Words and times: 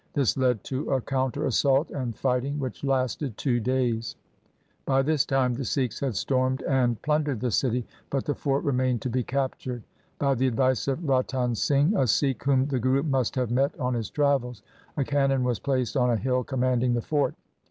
This 0.13 0.35
led 0.35 0.63
to 0.63 0.89
a 0.89 0.99
counter 0.99 1.45
assault 1.45 1.91
and 1.91 2.15
fighting 2.15 2.57
which 2.57 2.83
lasted 2.83 3.37
two 3.37 3.59
days. 3.59 4.15
By 4.83 5.03
this 5.03 5.25
time 5.27 5.53
the 5.53 5.63
Sikhs 5.63 5.99
had 5.99 6.15
stormed 6.15 6.63
and 6.63 6.99
plundered 7.03 7.39
the 7.39 7.51
city, 7.51 7.85
but 8.09 8.25
the 8.25 8.33
fort 8.33 8.63
remained 8.63 9.03
to 9.03 9.11
be 9.11 9.21
captured. 9.21 9.83
By 10.17 10.33
the 10.33 10.47
advice 10.47 10.87
of 10.87 11.07
Ratan 11.07 11.53
Singh, 11.53 11.95
a 11.95 12.07
Sikh 12.07 12.43
whom 12.45 12.65
the 12.65 12.79
Guru 12.79 13.03
must 13.03 13.35
have 13.35 13.51
met 13.51 13.79
on 13.79 13.93
his 13.93 14.09
travels, 14.09 14.63
a 14.97 15.03
cannon 15.03 15.43
was 15.43 15.59
placed 15.59 15.95
on 15.95 16.09
a 16.09 16.17
hill 16.17 16.43
commanding 16.43 16.95
the 16.95 17.01
fort. 17.03 17.35